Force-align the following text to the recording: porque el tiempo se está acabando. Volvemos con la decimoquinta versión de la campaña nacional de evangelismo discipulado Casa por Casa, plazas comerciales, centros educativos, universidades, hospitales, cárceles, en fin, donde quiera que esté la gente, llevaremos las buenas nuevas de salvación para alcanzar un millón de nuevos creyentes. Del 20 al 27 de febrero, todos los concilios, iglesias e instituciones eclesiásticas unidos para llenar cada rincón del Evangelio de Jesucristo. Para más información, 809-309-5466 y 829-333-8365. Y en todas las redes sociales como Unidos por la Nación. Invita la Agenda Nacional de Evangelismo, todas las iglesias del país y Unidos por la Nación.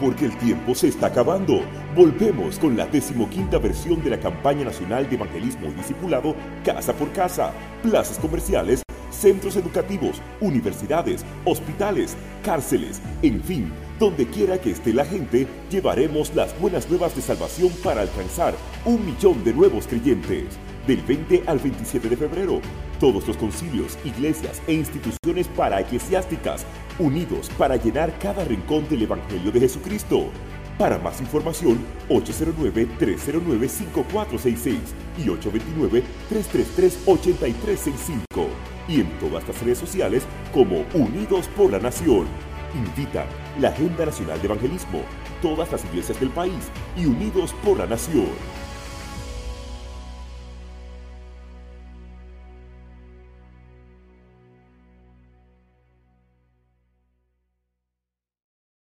porque 0.00 0.24
el 0.26 0.36
tiempo 0.38 0.74
se 0.74 0.88
está 0.88 1.06
acabando. 1.06 1.60
Volvemos 1.96 2.58
con 2.58 2.76
la 2.76 2.86
decimoquinta 2.86 3.58
versión 3.58 4.02
de 4.02 4.10
la 4.10 4.20
campaña 4.20 4.64
nacional 4.64 5.08
de 5.08 5.16
evangelismo 5.16 5.66
discipulado 5.72 6.34
Casa 6.64 6.92
por 6.92 7.10
Casa, 7.12 7.52
plazas 7.82 8.18
comerciales, 8.18 8.82
centros 9.10 9.56
educativos, 9.56 10.20
universidades, 10.40 11.24
hospitales, 11.44 12.16
cárceles, 12.44 13.00
en 13.22 13.42
fin, 13.42 13.72
donde 13.98 14.26
quiera 14.26 14.58
que 14.60 14.70
esté 14.70 14.92
la 14.92 15.04
gente, 15.04 15.48
llevaremos 15.70 16.32
las 16.34 16.58
buenas 16.60 16.88
nuevas 16.88 17.16
de 17.16 17.22
salvación 17.22 17.70
para 17.82 18.02
alcanzar 18.02 18.54
un 18.84 19.04
millón 19.04 19.42
de 19.42 19.52
nuevos 19.54 19.86
creyentes. 19.88 20.44
Del 20.86 21.02
20 21.02 21.42
al 21.46 21.58
27 21.58 22.08
de 22.08 22.16
febrero, 22.16 22.60
todos 23.00 23.26
los 23.26 23.36
concilios, 23.36 23.98
iglesias 24.04 24.62
e 24.68 24.74
instituciones 24.74 25.48
eclesiásticas 25.48 26.64
unidos 27.00 27.50
para 27.58 27.76
llenar 27.76 28.12
cada 28.18 28.44
rincón 28.44 28.86
del 28.88 29.02
Evangelio 29.02 29.50
de 29.52 29.60
Jesucristo. 29.60 30.26
Para 30.78 30.98
más 30.98 31.18
información, 31.20 31.78
809-309-5466 32.08 34.76
y 35.18 35.26
829-333-8365. 36.30 38.20
Y 38.88 39.00
en 39.00 39.06
todas 39.18 39.46
las 39.46 39.60
redes 39.62 39.78
sociales 39.78 40.22
como 40.52 40.84
Unidos 40.94 41.48
por 41.56 41.70
la 41.72 41.78
Nación. 41.80 42.26
Invita 42.74 43.24
la 43.60 43.68
Agenda 43.70 44.06
Nacional 44.06 44.40
de 44.40 44.46
Evangelismo, 44.46 45.02
todas 45.42 45.70
las 45.72 45.84
iglesias 45.86 46.18
del 46.20 46.30
país 46.30 46.52
y 46.96 47.04
Unidos 47.06 47.52
por 47.64 47.78
la 47.78 47.86
Nación. 47.86 48.57